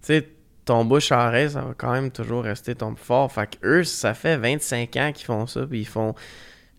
[0.01, 0.29] tu sais,
[0.65, 3.33] ton bouche à oreille, ça va quand même toujours rester ton fort.
[3.33, 6.15] Fait que eux, ça fait 25 ans qu'ils font ça, puis ils font,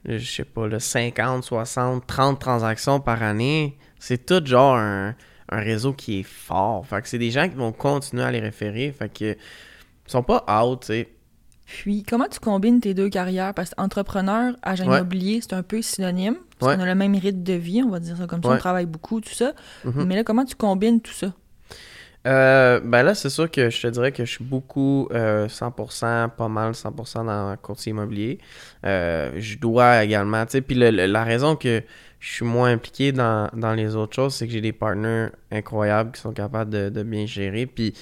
[0.05, 3.77] je sais pas, là, 50, 60, 30 transactions par année.
[3.99, 5.15] C'est tout genre un,
[5.49, 6.85] un réseau qui est fort.
[6.87, 8.93] Fait que c'est des gens qui vont continuer à les référer.
[8.97, 11.09] Fait que, ils sont pas out, tu sais.
[11.81, 13.53] Puis, comment tu combines tes deux carrières?
[13.55, 14.97] Parce qu'entrepreneur, agent Ouais.
[14.97, 16.35] immobilier, c'est un peu synonyme.
[16.59, 16.77] Parce Ouais.
[16.77, 18.49] qu'on a le même rythme de vie, on va dire ça comme ça.
[18.49, 18.55] Ouais.
[18.55, 19.53] On travaille beaucoup, tout ça.
[19.83, 20.03] Mhm.
[20.05, 21.33] Mais là, comment tu combines tout ça?
[22.25, 26.29] Euh, ben là, c'est sûr que je te dirais que je suis beaucoup euh, 100%,
[26.29, 28.39] pas mal 100% dans le courtier immobilier.
[28.85, 31.83] Euh, je dois également, tu sais, puis le- le- la raison que
[32.21, 36.13] je suis moins impliqué dans, dans les autres choses, c'est que j'ai des partenaires incroyables
[36.13, 37.93] qui sont capables de, de bien gérer, puis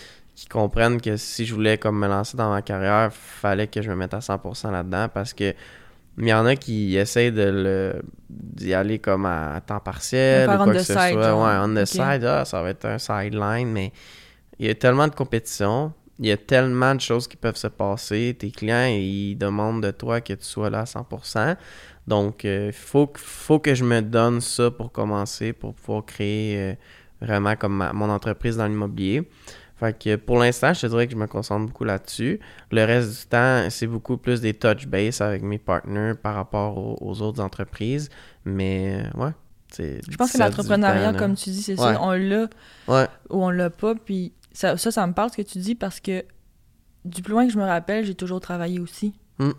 [0.42, 3.90] qui comprennent que si je voulais comme me lancer dans ma carrière, fallait que je
[3.90, 5.54] me mette à 100% là-dedans parce que
[6.18, 10.58] il y en a qui essayent de le d'y aller comme à temps partiel ou
[10.66, 11.36] quoi que ce side, soit.
[11.36, 13.92] Ouais, on the side, ah, ça va être un sideline, mais
[14.60, 17.68] il y a tellement de compétition, il y a tellement de choses qui peuvent se
[17.68, 18.36] passer.
[18.38, 21.56] Tes clients, ils demandent de toi que tu sois là à 100%.
[22.08, 26.58] Donc, il faut, que- faut que je me donne ça pour commencer, pour pouvoir créer
[26.60, 26.74] euh,
[27.22, 29.30] vraiment comme ma- mon entreprise dans l'immobilier.
[29.82, 32.39] Fait que pour l'instant, je te dirais que je me concentre beaucoup là-dessus.
[32.72, 36.78] Le reste du temps, c'est beaucoup plus des touch base avec mes partenaires par rapport
[36.78, 38.10] aux, aux autres entreprises.
[38.46, 39.32] Mais euh, ouais,
[39.78, 41.20] Je pense que 17, l'entrepreneuriat, 18 ans, là.
[41.20, 41.94] comme tu dis, c'est Ouais.
[41.96, 42.00] ça.
[42.02, 42.48] On l'a
[42.88, 43.96] Ouais, ou on l'a pas.
[43.96, 46.24] Puis ça, ça, ça me parle ce que tu dis parce que
[47.04, 49.15] du plus loin que je me rappelle, j'ai toujours travaillé aussi.
[49.39, 49.50] Mm.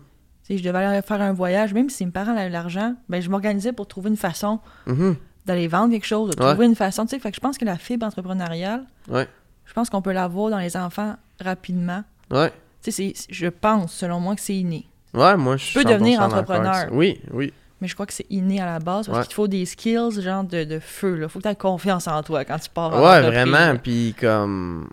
[0.43, 3.29] Sais, je devais aller faire un voyage, même si mes parents avaient l'argent, ben je
[3.29, 5.15] m'organisais pour trouver une façon Mhm.
[5.45, 6.49] d'aller vendre quelque chose, de Ouais.
[6.51, 7.05] trouver une façon.
[7.07, 9.27] Fait que je pense que la fibre entrepreneuriale, ouais,
[9.65, 12.03] je pense qu'on peut l'avoir dans les enfants rapidement.
[12.31, 12.51] ouais.
[12.81, 14.85] Tu sais, c'est- je pense, selon moi, que c'est inné.
[15.13, 16.97] Ouais, moi, je suis peux devenir 100% d'accord avec entrepreneur.
[16.97, 17.53] Oui, oui.
[17.79, 19.23] Mais je crois que c'est inné à la base parce Ouais.
[19.23, 21.15] qu'il te faut des skills, genre de, de feu.
[21.15, 21.29] Là.
[21.29, 22.91] Faut que tu aies confiance en toi quand tu pars.
[23.01, 23.77] Ouais, vraiment.
[23.77, 24.89] Puis comme,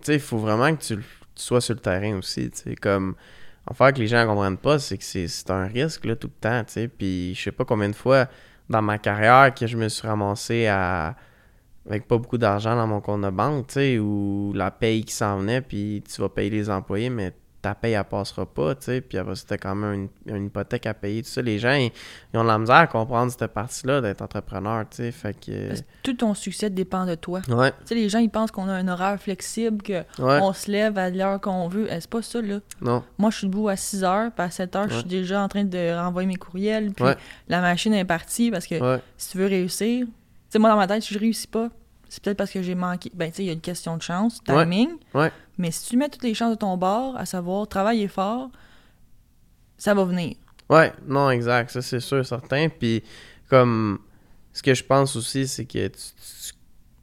[0.00, 1.02] tu sais, il faut vraiment que tu, tu
[1.34, 2.50] sois sur le terrain aussi.
[2.52, 3.16] Tu sais, comme,
[3.68, 6.28] en fait, que les gens comprennent pas, c'est que c'est c'est un risque là tout
[6.28, 6.62] le temps.
[6.64, 8.26] Tu sais, puis je sais pas combien de fois
[8.70, 11.16] dans ma carrière que je me suis ramassé à
[11.88, 15.14] avec pas beaucoup d'argent dans mon compte de banque, tu sais, ou la paye qui
[15.14, 18.84] s'en venait, puis tu vas payer les employés, mais ta paye, elle passera pas, tu
[18.84, 21.40] sais, puis après, c'était quand même une, une hypothèque à payer, tout ça.
[21.40, 21.90] Les gens, ils,
[22.32, 25.68] ils ont de la misère à comprendre cette partie-là d'être entrepreneur, tu sais, fait que...
[25.68, 27.40] Parce que tout ton succès dépend de toi.
[27.48, 30.70] Ouais, Tu sais, les gens, ils pensent qu'on a un horaire flexible, qu'on ouais, se
[30.70, 31.86] lève à l'heure qu'on veut.
[31.90, 32.60] Eh, c'est pas ça, là.
[32.82, 35.42] non, Moi, je suis debout à 6 heures, puis à 7 heures, je suis déjà
[35.42, 37.06] en train de renvoyer mes courriels, puis
[37.48, 38.74] la machine est partie parce que
[39.16, 40.06] si tu veux réussir,
[40.54, 41.68] sais, moi, dans ma tête, si je réussis pas,
[42.08, 43.10] c'est peut-être parce que j'ai manqué.
[43.14, 44.90] Ben, tu sais, il y a une question de chance, timing.
[45.14, 45.30] Ouais.
[45.58, 48.50] Mais si tu mets toutes les chances de ton bord, à savoir travailler fort,
[49.78, 50.36] ça va venir.
[50.70, 53.02] ouais, non, exact, ça c'est sûr, certain, puis
[53.50, 53.98] comme,
[54.52, 56.52] ce que je pense aussi, c'est que tu, tu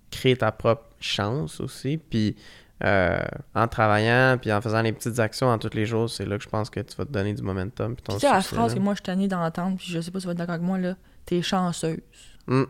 [0.09, 2.35] crées ta propre chance aussi, puis
[2.83, 3.19] euh,
[3.53, 6.43] en travaillant, puis en faisant les petites actions en tous les jours, c'est là que
[6.43, 8.55] je pense que tu vas te donner du momentum, puis ton Tu sais, la succès,
[8.55, 8.77] phrase là.
[8.77, 10.55] que moi, je suis tannée d'entendre, puis je sais pas si tu vas être d'accord
[10.55, 11.99] avec moi, là, t'es chanceuse.
[12.47, 12.63] Mm,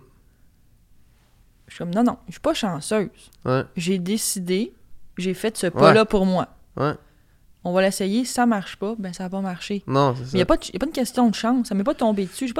[1.71, 3.07] Je suis comme, non, non, je suis pas chanceuse.
[3.45, 4.73] ouais, J'ai décidé,
[5.17, 6.49] j'ai fait ce pas-là pour moi.
[6.75, 6.95] ouais,
[7.63, 9.81] On va l'essayer, ça marche pas, ben ça va pas marcher.
[9.88, 10.29] non, c'est ça.
[10.34, 12.45] il n'y a, pas a une question de chance, ça m'est pas tombé dessus.
[12.49, 12.53] Je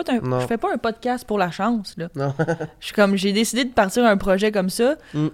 [0.48, 2.08] fais pas un podcast pour la chance, là.
[2.16, 2.34] Non.
[2.80, 5.28] Je suis comme, j'ai décidé de partir un projet comme ça, Mm.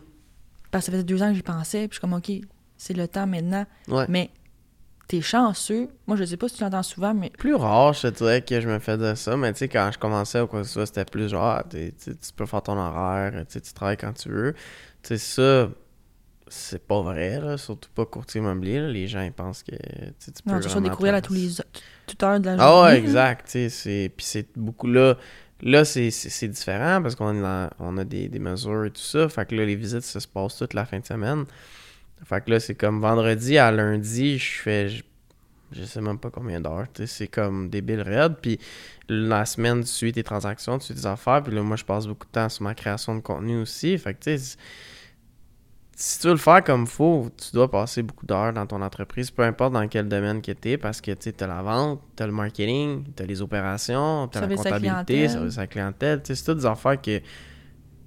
[0.71, 2.31] parce que ça faisait deux ans que j'y pensais, puis je suis comme, OK,
[2.77, 3.67] c'est le temps maintenant.
[3.89, 4.05] Ouais.
[4.09, 4.31] Mais
[5.07, 5.87] t'es chanceux.
[6.05, 8.59] Moi, je sais pas si tu l'entends souvent, mais plus rare, je te dirais que
[8.59, 10.73] je me fais de ça, mais tu sais, quand je commençais ou quoi que ce
[10.73, 11.81] soit, c'était plus genre, ah, tu
[12.35, 14.53] peux faire ton horaire, tu travailles quand tu veux.
[15.03, 15.69] Tu sais, ça,
[16.47, 18.89] c'est pas vrai, là, surtout pas courtier immobilier, là.
[18.89, 21.49] les gens, ils pensent que tu peux non, tu reçois des courriels à tous les
[22.05, 22.71] toute heure de la journée.
[22.71, 23.49] Ah ouais, exact.
[23.51, 25.17] Puis c'est beaucoup là...
[25.63, 27.43] Là, c'est- différent parce qu'on
[27.79, 29.27] on a des, des mesures et tout ça.
[29.27, 31.45] Fait que là, les visites, ça se passe toute la fin de semaine.
[32.23, 34.89] Fait que là, c'est comme vendredi à lundi, je fais...
[34.89, 35.03] je-
[35.73, 36.87] je sais même pas combien d'heures.
[36.93, 38.35] tu C'est comme débile raide.
[38.41, 38.57] Puis
[39.09, 41.43] la semaine, tu suis tes transactions, tu suis tes affaires.
[41.43, 43.97] Puis là, moi, je passe beaucoup de temps sur ma création de contenu aussi.
[43.97, 44.57] Fait que, tu sais,
[45.95, 49.31] si tu veux le faire comme faut, tu dois passer beaucoup d'heures dans ton entreprise,
[49.31, 52.21] peu importe dans quel domaine que tu es, parce que tu as la vente, tu
[52.21, 56.21] as le marketing, tu as les opérations, tu as la comptabilité, service à la clientèle.
[56.21, 57.19] Tu sais, C'est toutes des affaires que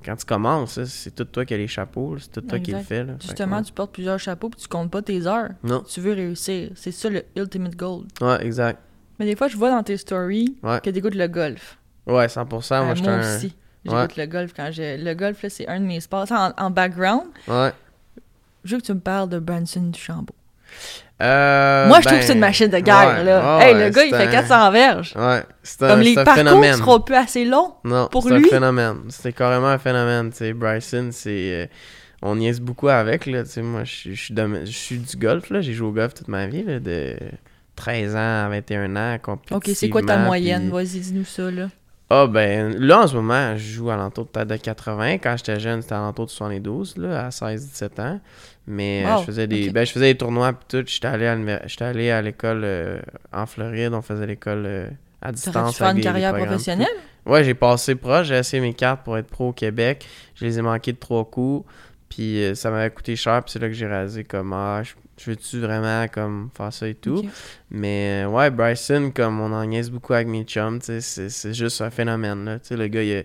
[0.04, 2.80] quand tu commences, c'est tout toi qui as les chapeaux, c'est tout toi qui le
[2.80, 3.04] fais.
[3.04, 3.12] là.
[3.14, 5.50] Fait que, Justement, tu portes plusieurs chapeaux puis tu comptes pas tes heures.
[5.62, 6.70] Non, Tu veux réussir.
[6.74, 8.04] C'est ça le ultimate goal.
[8.20, 8.78] ouais, exact.
[9.18, 10.80] Mais des fois, je vois dans tes stories Ouais.
[10.82, 11.78] que tu écoutes le golf.
[12.06, 12.82] Ouais, 100%.
[12.84, 13.36] moi, Euh, je moi un...
[13.36, 13.54] aussi.
[13.84, 14.96] J'écoute le golf quand j'ai.
[14.98, 16.26] Le golf, là, c'est un de mes sports.
[16.32, 17.72] En, en background, Ouais.
[18.64, 20.34] je veux que tu me parles de Branson Duchambeau.
[21.20, 23.59] Euh, Moi, je trouve ben, que c'est une machine de guerre, ouais, là.
[23.61, 25.12] hey, ouais, le gars, il c'est fait un- 400 verges.
[25.16, 26.76] Ouais, c'est un, Comme les c'est un parcours phénomène.
[26.76, 27.74] seront plus assez longs.
[27.85, 28.46] Non, pour c'est lui.
[28.46, 28.96] un phénomène.
[29.11, 30.30] C'est carrément un phénomène.
[30.30, 31.30] Tu sais, Bryson, c'est.
[31.52, 31.66] euh,
[32.22, 33.44] on niaise beaucoup avec, là.
[33.44, 34.12] Tu sais, moi, je
[34.66, 35.61] suis- du golf, là.
[35.61, 37.16] J'ai joué au golf toute ma vie, là, de
[37.76, 39.16] 13 ans à 21 ans.
[39.50, 40.62] Ok, c'est quoi ta moyenne?
[40.62, 41.68] puis- Vas-y, dis-nous ça, là.
[42.12, 45.18] Ah, ben, là, en ce moment, je joue à l'entour de peut-être de 80.
[45.18, 48.20] Quand j'étais jeune, c'était à l'entour de 72, là, à 16-17 ans.
[48.66, 50.85] Mais euh, Wow, je faisais des ben, je faisais des tournois pis tout.
[50.87, 53.01] J'étais allé à l'école euh,
[53.33, 53.94] en Floride.
[53.94, 54.88] On faisait l'école euh,
[55.23, 55.79] à distance.
[55.79, 56.88] Faire avec une carrière professionnelle?
[57.27, 58.29] Ouais, j'ai passé proche.
[58.29, 60.07] J'ai essayé mes cartes pour être pro au Québec.
[60.35, 61.66] Je les ai manquées de trois coups.
[62.09, 63.42] Puis euh, ça m'avait coûté cher.
[63.42, 64.83] Puis c'est là que j'ai réalisé comme, ah,
[65.22, 67.22] je, veux-tu vraiment comme faire ça et tout?
[67.70, 71.80] Mais euh, ouais, Bryson, comme on en niaise beaucoup avec mes chums, c'est c'est juste
[71.80, 72.44] un phénomène.
[72.44, 72.59] Là.
[72.70, 73.16] Le gars, il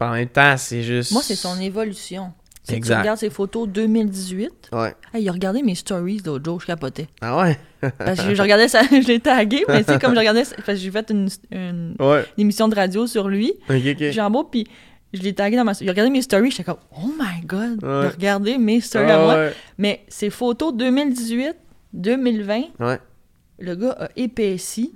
[0.00, 1.12] a- en même temps, c'est juste.
[1.12, 2.32] Moi, c'est son évolution.
[2.62, 3.00] C'est que tu Exact.
[3.00, 4.68] regardes ses photos 2018.
[4.72, 4.94] Ouais.
[5.14, 7.08] Hey, il a regardé mes stories l'autre jour, je capotais.
[7.20, 7.58] Ah ouais?
[7.98, 10.66] Parce que je regardais ça, je l'ai tagué, mais tu sais, comme je regardais, parce
[10.66, 12.24] que j'ai fait une, une- Ouais.
[12.36, 14.50] une émission de radio sur lui, Ok, ok.
[14.50, 14.66] Puis
[15.12, 15.72] je l'ai tagué dans ma...
[15.80, 18.08] Il a regardé mes stories, j'étais comme, oh my god, il a Ouais.
[18.08, 19.34] regardé mes stories à Ah moi.
[19.36, 19.54] ouais.
[19.78, 21.54] Mais ses photos 2018,
[21.92, 22.98] 2020, Ouais,
[23.58, 24.94] le gars a épaissi,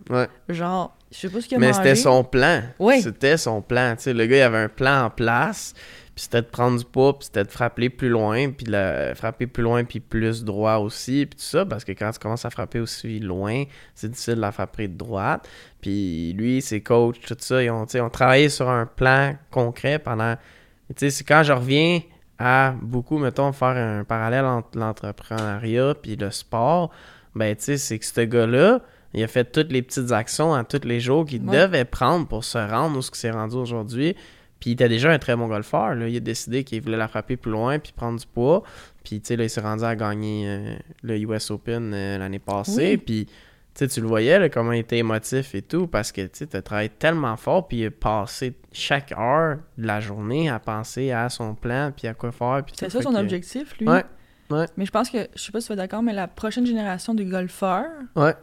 [0.48, 2.62] genre, je sais pas ce qu'il a Mais c'était son plan.
[2.78, 3.00] Oui.
[3.02, 3.94] C'était son plan.
[4.06, 5.74] Le gars, il avait un plan en place.
[6.14, 9.14] Puis c'était de prendre du poids, puis c'était de frapper plus loin, puis de la-
[9.16, 12.44] frapper plus loin, puis plus droit aussi, puis tout ça, parce que quand tu commences
[12.44, 13.64] à frapper aussi loin,
[13.96, 15.48] c'est difficile de la frapper de droite.
[15.80, 20.36] Puis lui, ses coachs, tout ça, ils ont, ont travaillé sur un plan concret pendant...
[20.90, 22.00] Tu sais, c'est quand je reviens
[22.38, 26.90] à beaucoup, mettons, faire un parallèle entre l'entrepreneuriat puis le sport,
[27.34, 28.80] ben, tu sais, c'est que ce gars-là,
[29.14, 31.56] il a fait toutes les petites actions à tous les jours qu'il Ouais.
[31.66, 34.14] devait prendre pour se rendre où ce qu'il s'est rendu aujourd'hui.
[34.64, 35.94] Puis il était déjà un très bon golfeur.
[35.94, 36.08] Là.
[36.08, 38.62] Il a décidé qu'il voulait la frapper plus loin puis prendre du poids.
[39.04, 42.38] Puis tu sais, là, il s'est rendu à gagner euh, le US Open euh, l'année
[42.38, 42.92] passée.
[42.92, 42.96] Oui.
[42.96, 43.28] Puis
[43.88, 46.88] tu le voyais là, comment il était émotif et tout parce que tu as travaillé
[46.88, 51.54] tellement fort puis il a passé chaque heure de la journée à penser à son
[51.54, 52.62] plan puis à quoi faire.
[52.72, 53.86] C'est ça son que- objectif, lui.
[53.86, 54.02] Ouais,
[54.50, 54.64] ouais.
[54.78, 57.12] Mais je pense que, je sais pas si tu es d'accord, mais la prochaine génération
[57.14, 57.84] de golfeurs,
[58.16, 58.34] Ouais,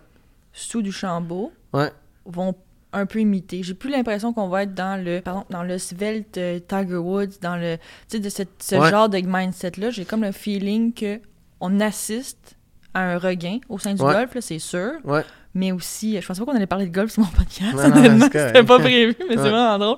[0.53, 1.89] sous du Chambeau, ouais.
[2.27, 2.53] vont
[2.93, 3.63] un peu imiter.
[3.63, 7.55] J'ai plus l'impression qu'on va être dans le dans le svelte euh, Tiger Woods, dans
[7.55, 8.89] le tu sais de cette- ce Ouais.
[8.89, 11.19] genre de mindset là, j'ai comme le feeling que
[11.59, 12.57] on assiste
[12.93, 14.11] à un regain au sein du Ouais.
[14.13, 15.23] golf là, c'est sûr, Ouais.
[15.53, 17.77] mais aussi je pensais pas qu'on allait parler de golf sur mon podcast,
[18.31, 19.97] c'était pas prévu, mais c'est vraiment drôle.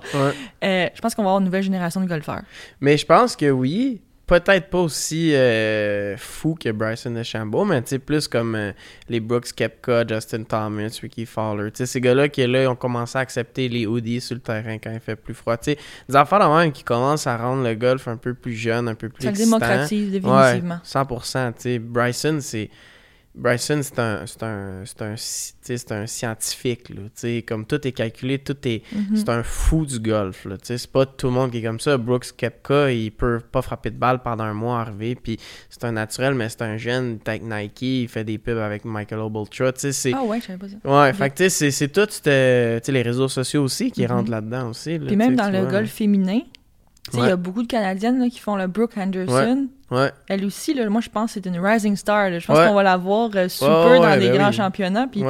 [0.63, 2.43] Euh, je pense qu'on va avoir une nouvelle génération de golfeurs.
[2.81, 4.01] Mais je pense que oui.
[4.25, 8.71] Peut-être pas aussi euh, fou que Bryson DeChambeau, mais tu plus comme euh,
[9.09, 11.71] les Brooks Kepka, Justin Thomas, Ricky Fowler.
[11.71, 14.77] Tu sais, ces gars-là qui, là, ont commencé à accepter les hoodies sur le terrain
[14.77, 15.57] quand il fait plus froid.
[15.57, 18.53] Tu sais, des affaires de même qui commencent à rendre le golf un peu plus
[18.53, 19.57] jeune, un peu plus Ça excitant.
[19.59, 20.79] démocratise Ouais, définitivement.
[20.85, 21.53] 100%.
[21.55, 22.69] Tu sais, Bryson, c'est...
[23.35, 27.01] Bryson, c'est un, c'est un, c'est un, c'est un scientifique, là.
[27.47, 28.83] Comme tout est calculé, tout est...
[28.93, 29.15] Mhm.
[29.15, 30.55] C'est un fou du golf, là.
[30.61, 31.97] C'est pas tout le monde qui est comme ça.
[31.97, 35.93] Brooks Kepka, il peut pas frapper de balle pendant un mois arrivé, puis c'est un
[35.93, 39.19] naturel, mais c'est un jeune, il est avec Nike, il fait des pubs avec Michael
[39.33, 40.13] Ultra, tu sais, c'est...
[40.13, 40.75] Ah ouais, je savais pas ça.
[41.01, 44.11] Ouais, fait que c'est- c'est tout, les réseaux sociaux aussi qui Mhm.
[44.11, 44.99] rentrent là-dedans aussi.
[44.99, 45.71] là, Puis même dans le vois.
[45.71, 46.41] golf féminin,
[47.13, 49.33] il y a beaucoup de Canadiennes là, qui font le Brooke Henderson.
[49.33, 49.67] Ouais,
[50.27, 52.29] Elle aussi, là, moi, je pense que c'est une rising star.
[52.29, 52.39] là.
[52.39, 52.67] Je pense Ouais.
[52.67, 54.53] qu'on va la voir euh, super Ouais, dans des ben grands oui.
[54.53, 55.07] championnats.
[55.07, 55.23] Puis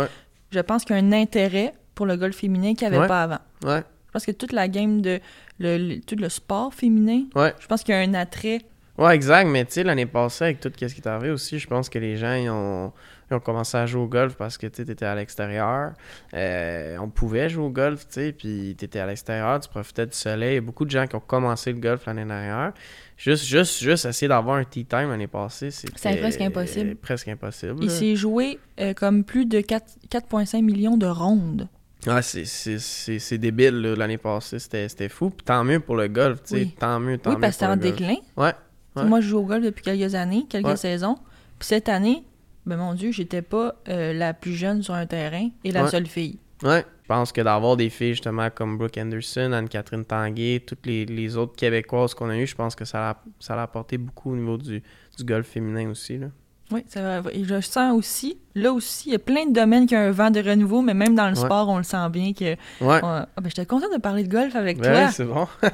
[0.52, 3.24] je pense qu'il y a un intérêt pour le golf féminin qu'il n'y avait pas
[3.24, 3.40] avant.
[3.66, 5.20] ouais, Je pense que toute la game de
[5.60, 7.54] le, le- tout le sport féminin, ouais.
[7.60, 8.60] je pense qu'il y a un attrait.
[8.98, 11.68] Ouais, exact, mais tu sais, l'année passée, avec tout ce qui est arrivé aussi, je
[11.68, 12.94] pense que les gens, ils ont,
[13.32, 15.94] ils ont commencé à jouer au golf parce que tu étais à l'extérieur.
[16.36, 20.06] Euh, on pouvait jouer au golf, tu sais, puis tu étais à l'extérieur, tu profitais
[20.06, 20.52] du soleil.
[20.52, 22.74] Il y a beaucoup de gens qui ont commencé le golf l'année dernière.
[23.18, 25.94] Juste, juste, juste essayer d'avoir un tea time l'année passée, c'était...
[25.96, 26.96] C'est presque impossible.
[26.98, 27.78] Presque impossible.
[27.84, 31.68] Il s'est joué euh, comme plus de 4 4,5 millions de rondes.
[32.06, 35.30] Ouais, c'est- débile, l'année passée, c'était c'était fou.
[35.32, 36.76] Puis tant mieux pour le golf, tu sais, Oui.
[36.78, 37.80] tant mieux, tant oui, mieux parce que c'est en golf.
[37.96, 38.16] déclin.
[38.36, 38.52] Ouais,
[38.96, 39.04] Ouais.
[39.06, 40.76] Moi, je joue au golf depuis quelques années, quelques Ouais.
[40.78, 41.16] saisons.
[41.60, 42.24] Puis cette année,
[42.66, 45.90] ben mon Dieu, j'étais pas euh, la plus jeune sur un terrain et la Ouais.
[45.90, 46.40] seule fille.
[46.64, 46.86] Ouais.
[47.04, 51.36] Je pense que d'avoir des filles justement comme Brooke Anderson, Anne-Catherine Tanguay, toutes les, les
[51.36, 54.36] autres Québécoises qu'on a eues, je pense que ça a, ça a apporté beaucoup au
[54.38, 54.82] niveau du,
[55.18, 56.18] du golf féminin aussi.
[56.18, 56.28] Là.
[56.72, 57.22] Oui, c'est vrai.
[57.34, 60.12] Et je sens aussi, là aussi, il y a plein de domaines qui ont un
[60.12, 61.44] vent de renouveau, mais même dans le Ouais.
[61.46, 62.54] sport, on le sent bien que.
[62.54, 62.58] Ouais.
[62.82, 65.12] on- Ah, ben, j'étais contente de parler de golf avec Ouais, toi.
[65.12, 65.48] c'est bon.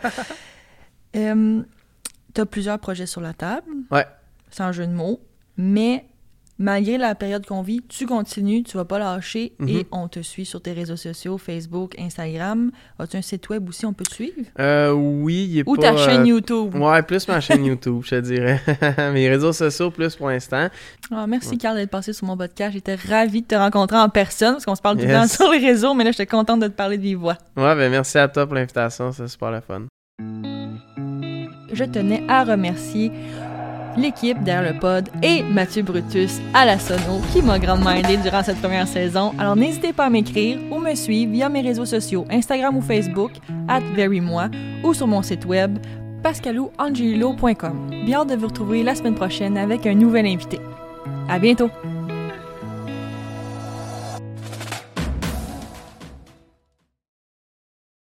[1.16, 1.62] Euh,
[2.34, 3.68] T'as plusieurs projets sur la table.
[3.92, 4.06] Ouais.
[4.52, 5.20] Sans jeu de mots.
[5.58, 6.06] Mais
[6.62, 9.70] malgré la période qu'on vit, tu continues, tu vas pas lâcher Mhm.
[9.70, 12.72] et on te suit sur tes réseaux sociaux, Facebook, Instagram.
[13.00, 14.36] As-tu un site web aussi, on peut te suivre?
[14.60, 15.82] Euh, oui, il est Ou pas...
[15.94, 16.76] ta chaîne euh, YouTube.
[16.76, 18.60] Ouais, plus ma chaîne YouTube, je te dirais.
[19.14, 20.68] Mes réseaux sociaux, plus pour l'instant.
[21.12, 22.74] Ah, merci, Carl, d'être passé sur mon podcast.
[22.74, 25.50] J'étais ravie de te rencontrer en personne parce qu'on se parle tout le temps sur
[25.52, 27.38] les réseaux, mais là, j'étais contente de te parler de vive voix.
[27.58, 31.09] Ouais, ben merci à toi pour l'invitation, c'est super le fun.
[31.74, 33.12] Je tenais à remercier
[33.98, 38.44] l'équipe derrière le pod et Mathieu Brutus à la sono qui m'a grandement aidé durant
[38.44, 39.34] cette première saison.
[39.38, 43.32] Alors n'hésitez pas à m'écrire ou me suivre via mes réseaux sociaux Instagram ou Facebook
[43.68, 44.50] at verymoi
[44.84, 45.78] ou sur mon site web
[46.24, 47.90] pascalouangelo.com.
[48.06, 50.60] Bien hâte de vous retrouver la semaine prochaine avec un nouvel invité.
[51.30, 51.70] À bientôt!